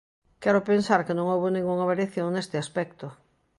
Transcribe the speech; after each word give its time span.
Quero 0.43 0.61
pensar 0.71 1.01
que 1.05 1.17
non 1.17 1.29
houbo 1.33 1.47
ningunha 1.51 1.89
variación 1.91 2.27
neste 2.31 2.55
aspecto. 2.63 3.07